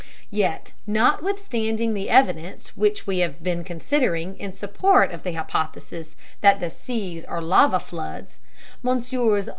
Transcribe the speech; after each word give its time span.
Yet 0.31 0.71
notwithstanding 0.87 1.93
the 1.93 2.09
evidence 2.09 2.75
which 2.75 3.05
we 3.05 3.19
have 3.19 3.33
just 3.33 3.43
been 3.43 3.63
considering 3.63 4.35
in 4.39 4.51
support 4.51 5.11
of 5.11 5.21
the 5.21 5.33
hypothesis 5.33 6.15
that 6.41 6.59
the 6.59 6.71
"seas" 6.71 7.23
are 7.25 7.39
lava 7.39 7.79
floods, 7.79 8.39
Messrs. 8.81 9.47